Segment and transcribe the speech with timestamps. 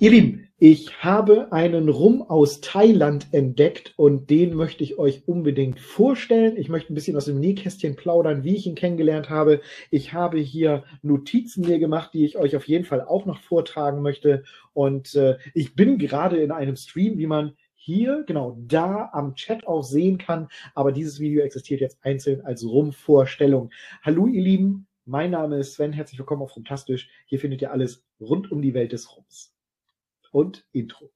[0.00, 5.78] Ihr Lieben, ich habe einen Rum aus Thailand entdeckt und den möchte ich euch unbedingt
[5.78, 6.56] vorstellen.
[6.56, 9.60] Ich möchte ein bisschen aus dem Nähkästchen plaudern, wie ich ihn kennengelernt habe.
[9.92, 14.02] Ich habe hier Notizen mir gemacht, die ich euch auf jeden Fall auch noch vortragen
[14.02, 14.42] möchte.
[14.72, 19.64] Und äh, ich bin gerade in einem Stream, wie man hier, genau da am Chat
[19.64, 20.48] auch sehen kann.
[20.74, 23.70] Aber dieses Video existiert jetzt einzeln als Rum-Vorstellung.
[24.02, 27.08] Hallo ihr Lieben, mein Name ist Sven, herzlich willkommen auf Rumtastisch.
[27.26, 29.53] Hier findet ihr alles rund um die Welt des Rums
[30.34, 31.12] und Intro.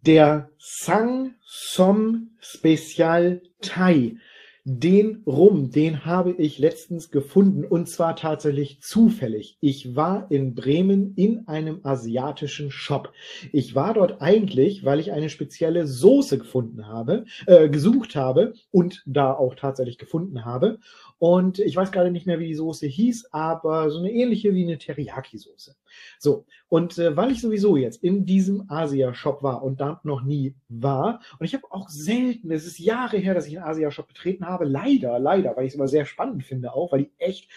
[0.00, 4.16] Der Sang Som Special Thai
[4.64, 9.58] den Rum, den habe ich letztens gefunden und zwar tatsächlich zufällig.
[9.60, 13.12] Ich war in Bremen in einem asiatischen Shop.
[13.50, 19.02] Ich war dort eigentlich, weil ich eine spezielle Soße gefunden habe, äh, gesucht habe und
[19.04, 20.78] da auch tatsächlich gefunden habe.
[21.18, 24.62] Und ich weiß gerade nicht mehr, wie die Soße hieß, aber so eine ähnliche wie
[24.62, 25.74] eine Teriyaki-Soße.
[26.18, 30.54] So, und äh, weil ich sowieso jetzt in diesem Asia-Shop war und da noch nie
[30.68, 34.46] war, und ich habe auch selten, es ist Jahre her, dass ich einen Asia-Shop betreten
[34.46, 37.50] habe, leider, leider, weil ich es immer sehr spannend finde auch, weil die echt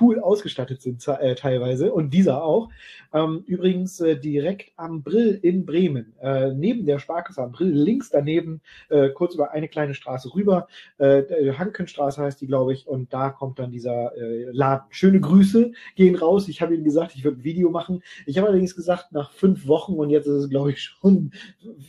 [0.00, 2.70] cool ausgestattet sind äh, teilweise und dieser auch.
[3.12, 8.08] Ähm, übrigens äh, direkt am Brill in Bremen, äh, neben der Sparkasse am Brill, links
[8.08, 13.12] daneben, äh, kurz über eine kleine Straße rüber, äh, Hankenstraße heißt die, glaube ich, und
[13.12, 14.12] da kommt dann dieser
[14.52, 14.86] Laden.
[14.90, 16.48] Schöne Grüße gehen raus.
[16.48, 17.81] Ich habe Ihnen gesagt, ich würde ein Video machen.
[18.26, 21.32] Ich habe allerdings gesagt, nach fünf Wochen und jetzt ist es, glaube ich, schon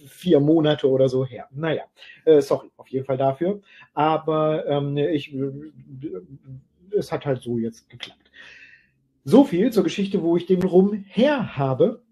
[0.08, 1.48] vier Monate oder so her.
[1.52, 1.84] Naja,
[2.26, 3.62] äh, sorry, auf jeden Fall dafür.
[3.94, 5.36] Aber ähm, ich,
[6.92, 8.32] es hat halt so jetzt geklappt.
[9.26, 12.04] So viel zur Geschichte, wo ich den Rum her habe.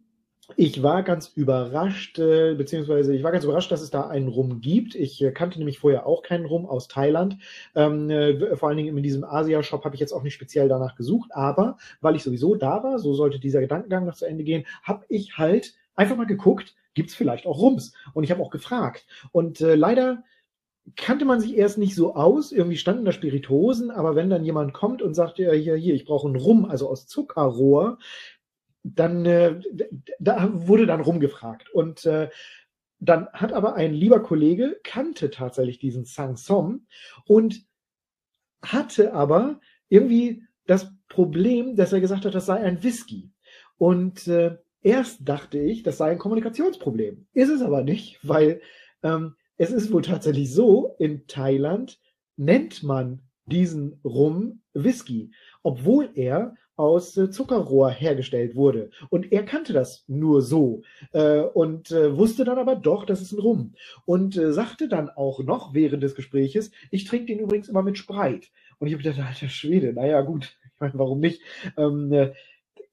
[0.55, 4.61] Ich war ganz überrascht, äh, beziehungsweise ich war ganz überrascht, dass es da einen Rum
[4.61, 4.95] gibt.
[4.95, 7.37] Ich äh, kannte nämlich vorher auch keinen Rum aus Thailand.
[7.75, 10.95] Ähm, äh, vor allen Dingen in diesem Asia-Shop habe ich jetzt auch nicht speziell danach
[10.95, 14.65] gesucht, aber weil ich sowieso da war, so sollte dieser Gedankengang noch zu Ende gehen,
[14.83, 17.93] habe ich halt einfach mal geguckt, gibt es vielleicht auch Rums?
[18.13, 19.05] Und ich habe auch gefragt.
[19.31, 20.23] Und äh, leider
[20.95, 24.73] kannte man sich erst nicht so aus, irgendwie standen da Spiritosen, aber wenn dann jemand
[24.73, 27.99] kommt und sagt, ja, hier, hier, ich brauche einen Rum, also aus Zuckerrohr,
[28.83, 29.59] dann äh,
[30.19, 32.29] da wurde dann rumgefragt und äh,
[32.99, 36.85] dann hat aber ein lieber Kollege kannte tatsächlich diesen Sang Som
[37.25, 37.65] und
[38.63, 39.59] hatte aber
[39.89, 43.31] irgendwie das Problem, dass er gesagt hat, das sei ein Whisky.
[43.77, 47.27] Und äh, erst dachte ich, das sei ein Kommunikationsproblem.
[47.33, 48.61] Ist es aber nicht, weil
[49.01, 51.99] ähm, es ist wohl tatsächlich so, in Thailand
[52.37, 55.31] nennt man diesen Rum Whisky,
[55.63, 58.89] obwohl er aus äh, Zuckerrohr hergestellt wurde.
[59.09, 60.81] Und er kannte das nur so
[61.13, 63.75] äh, und äh, wusste dann aber doch, das ist ein Rum.
[64.05, 67.99] Und äh, sagte dann auch noch während des Gespräches, ich trinke den übrigens immer mit
[67.99, 68.49] Spreit.
[68.79, 71.41] Und ich habe gedacht, alter Schwede, naja gut, ich meine, warum nicht?
[71.77, 72.33] Ähm, äh,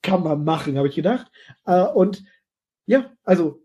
[0.03, 1.31] kann man machen, habe ich gedacht.
[1.65, 2.25] Äh, und
[2.87, 3.61] ja, also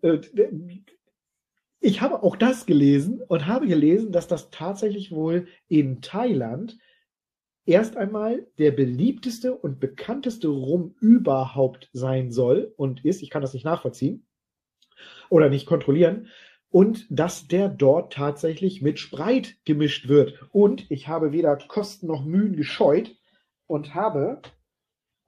[1.80, 6.78] ich habe auch das gelesen und habe gelesen, dass das tatsächlich wohl in Thailand
[7.66, 13.22] erst einmal der beliebteste und bekannteste Rum überhaupt sein soll und ist.
[13.22, 14.25] Ich kann das nicht nachvollziehen
[15.29, 16.28] oder nicht kontrollieren.
[16.69, 20.40] Und dass der dort tatsächlich mit Spreit gemischt wird.
[20.51, 23.16] Und ich habe weder Kosten noch Mühen gescheut
[23.68, 24.41] und habe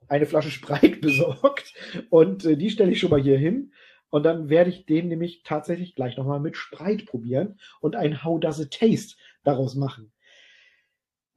[0.08, 1.74] eine Flasche Spreit besorgt.
[2.10, 3.72] Und äh, die stelle ich schon mal hier hin.
[4.10, 8.40] Und dann werde ich den nämlich tatsächlich gleich nochmal mit Spreit probieren und ein How
[8.40, 10.12] Does It Taste daraus machen.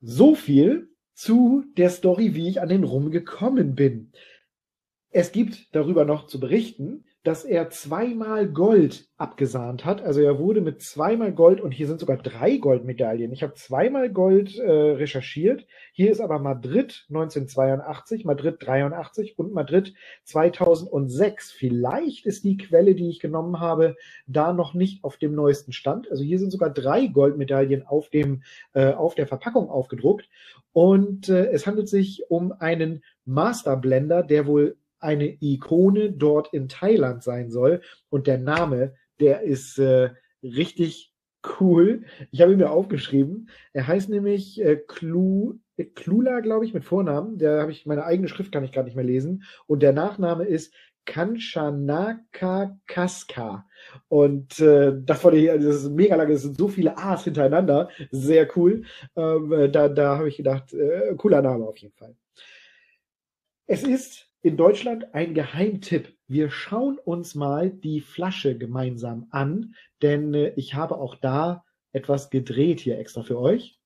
[0.01, 4.11] So viel zu der Story, wie ich an den Rum gekommen bin.
[5.09, 10.01] Es gibt darüber noch zu berichten, dass er zweimal Gold abgesahnt hat.
[10.01, 13.33] Also er wurde mit zweimal Gold und hier sind sogar drei Goldmedaillen.
[13.33, 15.67] Ich habe zweimal Gold äh, recherchiert.
[15.91, 19.93] Hier ist aber Madrid 1982, Madrid 83 und Madrid
[20.23, 21.51] 2006.
[21.51, 26.09] Vielleicht ist die Quelle, die ich genommen habe, da noch nicht auf dem neuesten Stand.
[26.09, 28.43] Also hier sind sogar drei Goldmedaillen auf dem
[28.73, 30.29] äh, auf der Verpackung aufgedruckt
[30.71, 36.67] und äh, es handelt sich um einen Master Blender, der wohl eine Ikone dort in
[36.67, 37.81] Thailand sein soll.
[38.09, 40.11] Und der Name, der ist äh,
[40.43, 41.13] richtig
[41.59, 42.03] cool.
[42.31, 43.49] Ich habe ihn mir aufgeschrieben.
[43.73, 47.37] Er heißt nämlich äh, Klu, äh, Klula, glaube ich, mit Vornamen.
[47.37, 49.43] Der habe ich, meine eigene Schrift kann ich gar nicht mehr lesen.
[49.67, 50.73] Und der Nachname ist
[51.05, 53.65] Kanchanaka Kaska.
[54.09, 57.89] Und äh, das, war die, das ist mega lange, es sind so viele A's hintereinander.
[58.11, 58.83] Sehr cool.
[59.15, 62.15] Ähm, äh, da da habe ich gedacht, äh, cooler Name auf jeden Fall.
[63.65, 66.15] Es ist in Deutschland ein Geheimtipp.
[66.27, 72.29] Wir schauen uns mal die Flasche gemeinsam an, denn äh, ich habe auch da etwas
[72.29, 73.79] gedreht hier extra für euch.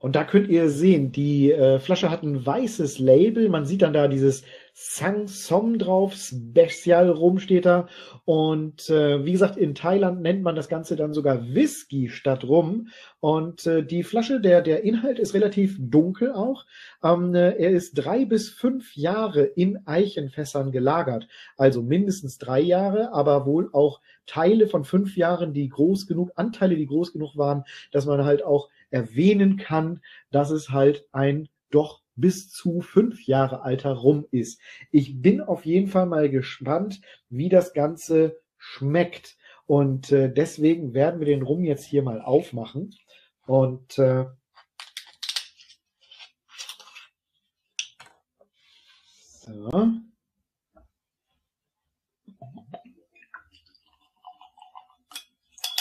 [0.00, 3.48] Und da könnt ihr sehen, die äh, Flasche hat ein weißes Label.
[3.48, 4.44] Man sieht dann da dieses
[4.80, 7.88] Sang Som drauf, Special Rum steht da.
[8.24, 12.86] Und äh, wie gesagt, in Thailand nennt man das Ganze dann sogar Whisky statt Rum.
[13.18, 16.64] Und äh, die Flasche, der, der Inhalt ist relativ dunkel auch.
[17.02, 21.26] Ähm, äh, er ist drei bis fünf Jahre in Eichenfässern gelagert.
[21.56, 26.76] Also mindestens drei Jahre, aber wohl auch Teile von fünf Jahren, die groß genug, Anteile,
[26.76, 32.00] die groß genug waren, dass man halt auch erwähnen kann, dass es halt ein doch
[32.20, 34.60] bis zu fünf Jahre alter Rum ist.
[34.90, 39.36] Ich bin auf jeden Fall mal gespannt, wie das Ganze schmeckt.
[39.66, 42.94] Und äh, deswegen werden wir den Rum jetzt hier mal aufmachen.
[43.46, 44.26] Und äh,
[49.46, 49.88] so.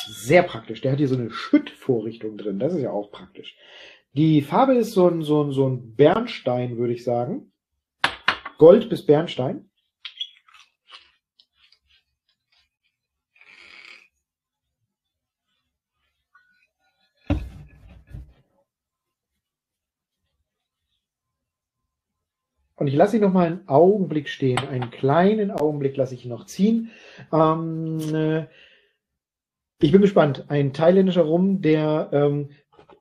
[0.09, 0.81] Sehr praktisch.
[0.81, 2.59] Der hat hier so eine Schüttvorrichtung drin.
[2.59, 3.57] Das ist ja auch praktisch.
[4.17, 7.51] Die Farbe ist so ein, so ein, so ein Bernstein, würde ich sagen.
[8.57, 9.69] Gold bis Bernstein.
[22.75, 24.57] Und ich lasse ihn noch mal einen Augenblick stehen.
[24.57, 26.89] Einen kleinen Augenblick lasse ich ihn noch ziehen.
[27.31, 28.47] Ähm, äh,
[29.79, 30.45] ich bin gespannt.
[30.47, 32.49] Ein thailändischer Rum, der ähm,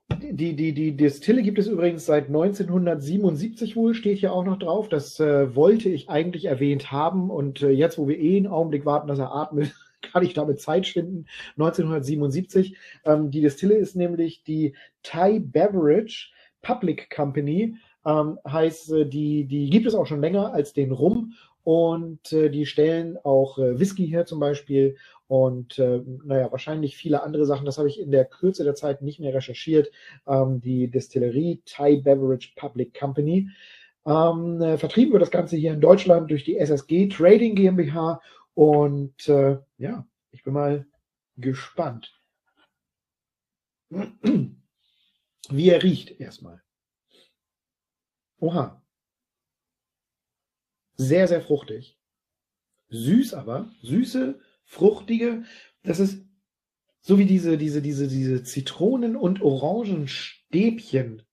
[0.09, 4.89] die, die, die Distille gibt es übrigens seit 1977 wohl, steht hier auch noch drauf.
[4.89, 7.29] Das äh, wollte ich eigentlich erwähnt haben.
[7.29, 10.61] Und äh, jetzt, wo wir eh einen Augenblick warten, dass er atmet, kann ich damit
[10.61, 11.25] Zeit schinden.
[11.57, 12.77] 1977.
[13.05, 16.29] Ähm, die Distille ist nämlich die Thai Beverage
[16.61, 17.75] Public Company.
[18.05, 21.33] Ähm, heißt, äh, die, die gibt es auch schon länger als den Rum.
[21.63, 24.95] Und äh, die stellen auch äh, Whisky her zum Beispiel
[25.27, 27.65] und äh, naja, wahrscheinlich viele andere Sachen.
[27.65, 29.91] Das habe ich in der Kürze der Zeit nicht mehr recherchiert.
[30.25, 33.49] Ähm, die Destillerie Thai Beverage Public Company.
[34.05, 38.21] Ähm, äh, vertrieben wird das Ganze hier in Deutschland durch die SSG Trading GmbH.
[38.53, 40.87] Und äh, ja, ich bin mal
[41.35, 42.17] gespannt,
[43.89, 46.61] wie er riecht erstmal.
[48.39, 48.81] Oha.
[50.95, 51.99] Sehr, sehr fruchtig.
[52.89, 55.45] Süß aber, süße, fruchtige,
[55.83, 56.27] das ist
[57.01, 61.23] so wie diese, diese, diese, diese Zitronen- und Orangenstäbchen.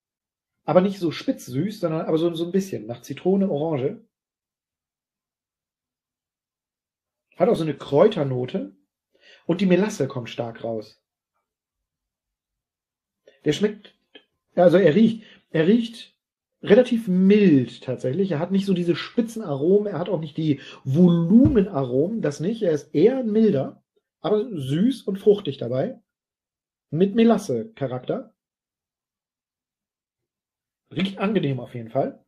[0.65, 4.01] Aber nicht so spitz süß, sondern aber so, so ein bisschen nach Zitrone, Orange.
[7.37, 8.77] Hat auch so eine Kräuternote.
[9.47, 11.03] Und die Melasse kommt stark raus.
[13.45, 13.99] Der schmeckt,
[14.55, 16.14] also er riecht, er riecht
[16.65, 18.33] relativ mild tatsächlich.
[18.33, 22.63] Er hat nicht so diese spitzen Aromen, er hat auch nicht die Volumenaromen, das nicht.
[22.63, 23.83] Er ist eher milder,
[24.21, 26.01] aber süß und fruchtig dabei.
[26.91, 28.35] Mit Melasse-Charakter.
[30.91, 32.25] Riecht angenehm auf jeden Fall.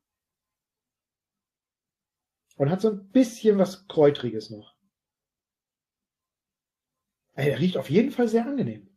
[2.57, 4.77] Und hat so ein bisschen was Kräutriges noch.
[7.35, 8.89] Er riecht auf jeden Fall sehr angenehm.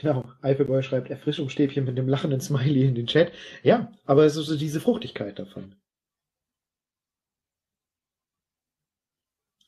[0.00, 3.32] Genau, Alpeboy schreibt Erfrischungsstäbchen mit dem lachenden Smiley in den Chat.
[3.64, 5.74] Ja, aber es ist so diese Fruchtigkeit davon.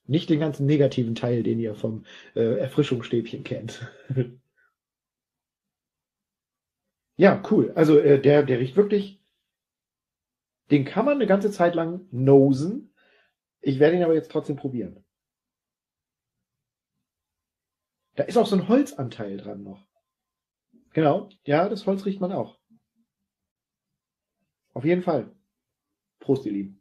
[0.07, 2.05] Nicht den ganzen negativen Teil, den ihr vom
[2.37, 3.91] äh, Erfrischungsstäbchen kennt.
[7.17, 7.73] ja, cool.
[7.75, 9.21] Also äh, der, der riecht wirklich.
[10.71, 12.95] Den kann man eine ganze Zeit lang nosen.
[13.61, 15.05] Ich werde ihn aber jetzt trotzdem probieren.
[18.15, 19.90] Da ist auch so ein Holzanteil dran noch.
[20.93, 22.59] Genau, ja, das Holz riecht man auch.
[24.73, 25.35] Auf jeden Fall.
[26.19, 26.81] Prost, ihr Lieben.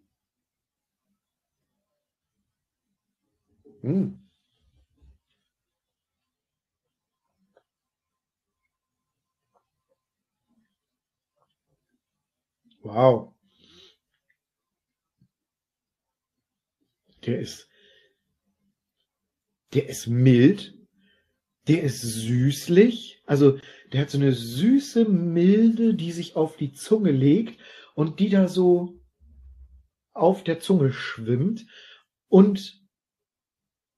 [3.83, 4.29] Mm.
[12.81, 13.33] Wow.
[17.25, 17.69] Der ist,
[19.73, 20.73] der ist mild,
[21.67, 23.59] der ist süßlich, also
[23.91, 27.59] der hat so eine süße Milde, die sich auf die Zunge legt
[27.95, 28.99] und die da so
[30.13, 31.65] auf der Zunge schwimmt.
[32.27, 32.81] Und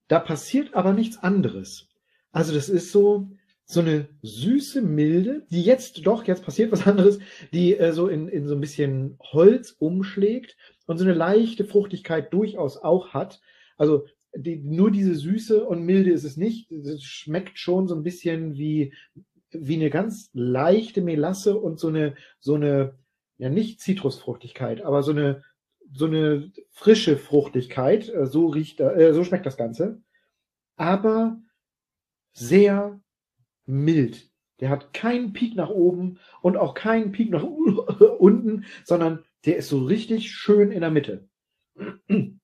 [0.07, 1.89] da passiert aber nichts anderes.
[2.31, 3.29] Also das ist so,
[3.65, 7.19] so eine süße Milde, die jetzt doch, jetzt passiert was anderes,
[7.53, 12.33] die äh, so in, in so ein bisschen Holz umschlägt und so eine leichte Fruchtigkeit
[12.33, 13.41] durchaus auch hat.
[13.77, 14.05] Also
[14.36, 16.71] die, nur diese Süße und Milde ist es nicht.
[16.71, 18.93] Es schmeckt schon so ein bisschen wie
[19.53, 22.98] wie eine ganz leichte Melasse und so eine, so eine,
[23.38, 25.43] ja nicht Zitrusfruchtigkeit, aber so eine,
[25.93, 28.10] so eine frische Fruchtigkeit.
[28.10, 30.01] Äh, so riecht, äh, so schmeckt das Ganze.
[30.75, 31.41] Aber
[32.34, 33.01] sehr
[33.65, 34.29] mild.
[34.60, 37.43] Der hat keinen Peak nach oben und auch keinen Peak nach
[38.20, 41.27] unten, sondern der ist so richtig schön in der Mitte.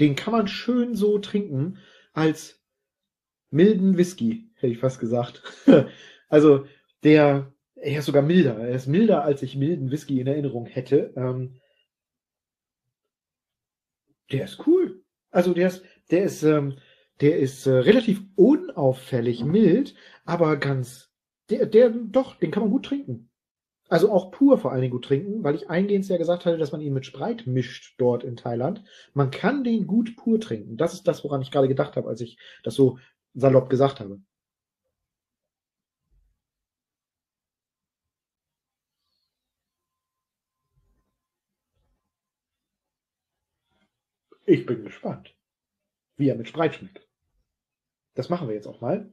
[0.00, 1.78] Den kann man schön so trinken
[2.12, 2.60] als
[3.50, 5.42] milden Whisky, hätte ich fast gesagt.
[6.28, 6.66] also
[7.02, 8.58] der, er ist sogar milder.
[8.58, 11.12] Er ist milder, als ich milden Whisky in Erinnerung hätte.
[11.16, 11.60] Ähm,
[14.32, 15.02] der ist cool.
[15.30, 16.78] Also der ist, der ist, ähm,
[17.20, 21.12] der ist äh, relativ unauffällig mild, aber ganz,
[21.50, 23.29] der, der, doch, den kann man gut trinken.
[23.90, 26.72] Also auch pur vor allen Dingen gut trinken, weil ich eingehend ja gesagt hatte, dass
[26.72, 28.82] man ihn mit Spreit mischt dort in Thailand.
[29.12, 30.76] Man kann den gut pur trinken.
[30.78, 32.98] Das ist das, woran ich gerade gedacht habe, als ich das so
[33.34, 34.20] salopp gesagt habe.
[44.44, 45.34] Ich bin gespannt,
[46.16, 47.08] wie er mit Spreit schmeckt.
[48.14, 49.12] Das machen wir jetzt auch mal.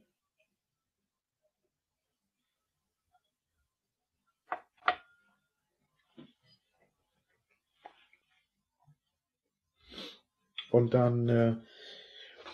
[10.77, 11.55] Und dann äh,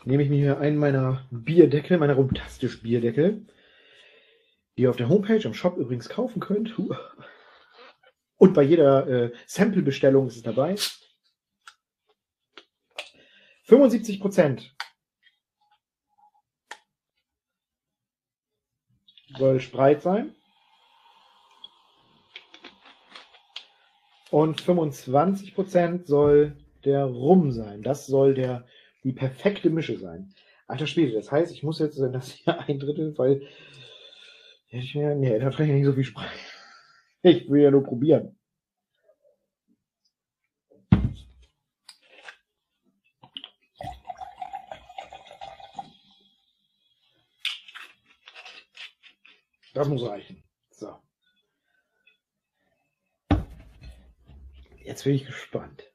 [0.05, 3.45] nehme ich mir hier einen meiner Bierdeckel, meiner Rumtastisch Bierdeckel,
[4.77, 6.73] die ihr auf der Homepage im Shop übrigens kaufen könnt.
[8.37, 10.75] Und bei jeder äh, Sample-Bestellung ist es dabei.
[13.65, 14.73] 75 Prozent
[19.37, 20.33] soll Spreit sein.
[24.31, 27.81] Und 25 Prozent soll der Rum sein.
[27.81, 28.65] Das soll der,
[29.03, 30.33] die perfekte Mische sein.
[30.67, 33.47] Alter Schwede, das heißt, ich muss jetzt das hier ein Drittel, weil
[34.69, 36.39] ich mir, nee, da kann ich nicht so viel sprechen.
[37.25, 38.37] Ich will ja nur probieren.
[49.73, 50.43] Das muss reichen.
[50.69, 51.01] So.
[54.83, 55.92] Jetzt bin ich gespannt.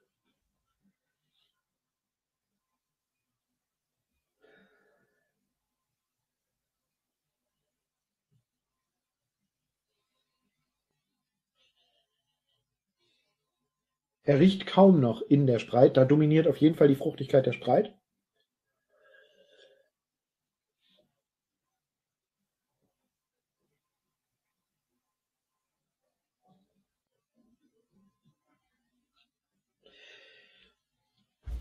[14.28, 15.96] Er riecht kaum noch in der Spreit.
[15.96, 17.94] Da dominiert auf jeden Fall die Fruchtigkeit der Spreit.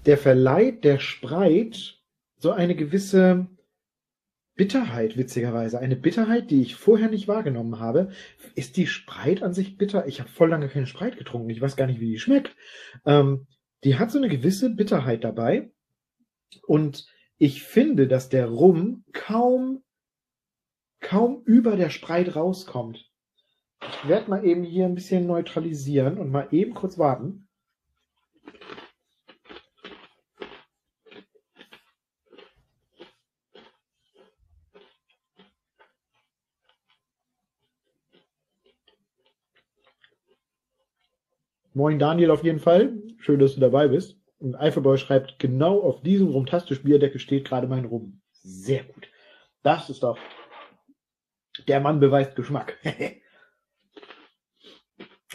[0.05, 2.01] Der verleiht der Spreit
[2.35, 3.47] so eine gewisse
[4.57, 5.79] Bitterheit, witzigerweise.
[5.79, 8.09] Eine Bitterheit, die ich vorher nicht wahrgenommen habe.
[8.55, 10.07] Ist die Spreit an sich bitter?
[10.07, 11.49] Ich habe voll lange keine Spreit getrunken.
[11.51, 12.55] Ich weiß gar nicht, wie die schmeckt.
[13.05, 13.47] Ähm,
[13.83, 15.71] die hat so eine gewisse Bitterheit dabei.
[16.65, 19.83] Und ich finde, dass der Rum kaum,
[20.99, 23.09] kaum über der Spreit rauskommt.
[23.81, 27.47] Ich werde mal eben hier ein bisschen neutralisieren und mal eben kurz warten.
[41.77, 42.97] Moin Daniel auf jeden Fall.
[43.19, 44.19] Schön, dass du dabei bist.
[44.39, 48.19] Und Eifelboy schreibt, genau auf diesem rumtastisch Bierdeckel steht gerade mein Rum.
[48.31, 49.07] Sehr gut.
[49.61, 50.17] Das ist doch.
[51.67, 52.79] Der Mann beweist Geschmack.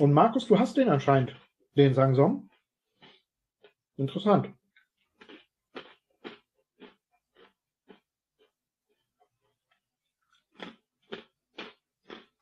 [0.00, 1.37] Und Markus, du hast den anscheinend,
[1.76, 2.50] den Sangsong.
[3.96, 4.52] Interessant.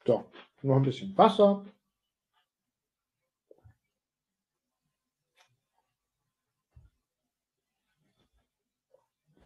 [0.07, 0.25] So,
[0.63, 1.67] noch ein bisschen Wasser.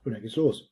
[0.05, 0.71] Und dann geht's los.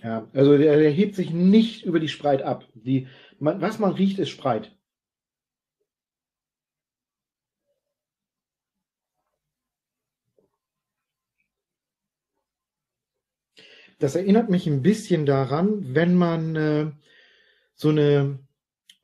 [0.00, 2.68] Ja, also der, der hebt sich nicht über die Spreit ab.
[2.74, 3.08] Die,
[3.40, 4.76] man, was man riecht, ist Spreit.
[13.98, 16.92] Das erinnert mich ein bisschen daran, wenn man äh,
[17.74, 18.38] so eine,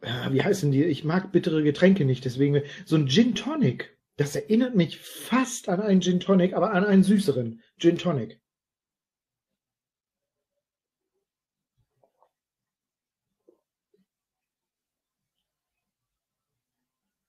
[0.00, 0.84] äh, wie heißen die?
[0.84, 5.80] Ich mag bittere Getränke nicht, deswegen so ein Gin Tonic das erinnert mich fast an
[5.80, 8.40] einen Gin Tonic, aber an einen süßeren Gin Tonic.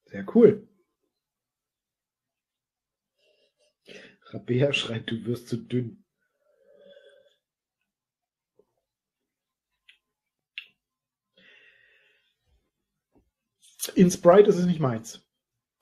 [0.05, 0.67] Sehr cool.
[4.27, 6.05] Rabea schreibt, du wirst zu dünn.
[13.95, 15.24] In Sprite ist es nicht meins.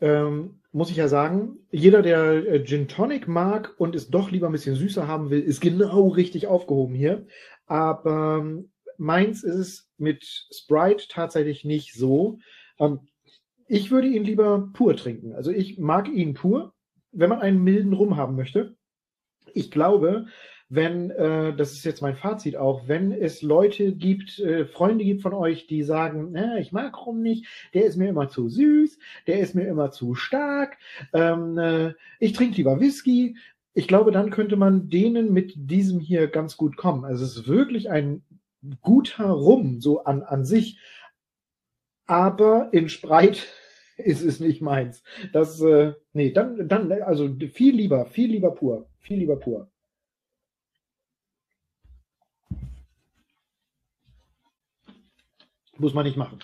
[0.03, 4.48] Ähm, muss ich ja sagen, jeder, der äh, Gin Tonic mag und es doch lieber
[4.48, 7.25] ein bisschen süßer haben will, ist genau richtig aufgehoben hier.
[7.67, 12.39] Aber ähm, meins ist es mit Sprite tatsächlich nicht so.
[12.79, 13.00] Ähm,
[13.69, 15.31] ich würde ihn lieber pur trinken.
[15.36, 16.74] Also ich mag ihn pur,
[17.13, 18.75] wenn man einen milden Rum haben möchte.
[19.53, 20.25] Ich glaube,
[20.75, 25.22] wenn, äh, das ist jetzt mein Fazit auch, wenn es Leute gibt, äh, Freunde gibt
[25.22, 28.98] von euch, die sagen, äh, ich mag Rum nicht, der ist mir immer zu süß,
[29.27, 30.77] der ist mir immer zu stark,
[31.13, 33.38] ähm, äh, ich trinke lieber Whisky.
[33.75, 37.06] Ich glaube, dann könnte man denen mit diesem hier ganz gut kommen.
[37.06, 38.24] Also es ist wirklich ein
[38.82, 40.80] guter Rum, so an, an sich.
[42.06, 43.48] Aber in Spreit
[43.98, 45.03] ist es nicht meins.
[45.34, 49.70] Das, äh, nee, dann, dann, also viel lieber, viel lieber pur, viel lieber pur.
[55.80, 56.38] Muss man nicht machen.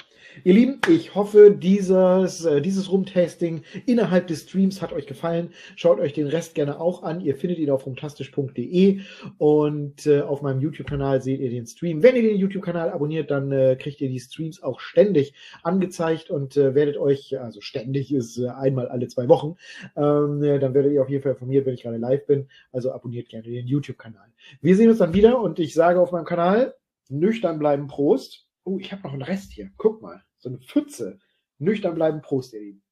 [0.44, 5.52] Ihr Lieben, ich hoffe, dieses, äh, dieses Rumtasting innerhalb des Streams hat euch gefallen.
[5.76, 7.22] Schaut euch den Rest gerne auch an.
[7.22, 9.02] Ihr findet ihn auf rumtastisch.de
[9.38, 12.02] und äh, auf meinem YouTube-Kanal seht ihr den Stream.
[12.02, 16.58] Wenn ihr den YouTube-Kanal abonniert, dann äh, kriegt ihr die Streams auch ständig angezeigt und
[16.58, 19.58] äh, werdet euch, also ständig ist äh, einmal alle zwei Wochen,
[19.96, 22.48] ähm, dann werdet ihr auf jeden Fall informiert, wenn ich gerade live bin.
[22.72, 24.28] Also abonniert gerne den YouTube-Kanal.
[24.62, 26.74] Wir sehen uns dann wieder und ich sage auf meinem Kanal,
[27.10, 28.49] nüchtern bleiben, Prost.
[28.70, 29.72] Oh, ich habe noch einen Rest hier.
[29.78, 31.18] Guck mal, so eine Pfütze.
[31.58, 32.84] Nüchtern bleiben, Prost, ihr Lieben.